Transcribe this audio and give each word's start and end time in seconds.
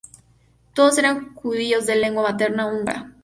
Todos 0.73 0.97
eran 0.97 1.35
judíos 1.35 1.85
de 1.85 1.95
lengua 1.95 2.23
materna 2.23 2.65
húngara. 2.65 3.13